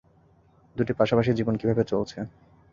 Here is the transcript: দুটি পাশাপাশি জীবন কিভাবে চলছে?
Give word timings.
দুটি 0.75 0.93
পাশাপাশি 0.99 1.31
জীবন 1.33 1.53
কিভাবে 1.57 1.83
চলছে? 1.91 2.17